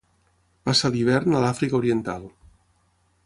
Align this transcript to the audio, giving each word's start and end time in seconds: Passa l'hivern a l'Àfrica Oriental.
Passa 0.69 0.89
l'hivern 0.95 1.37
a 1.39 1.43
l'Àfrica 1.45 1.79
Oriental. 1.81 2.25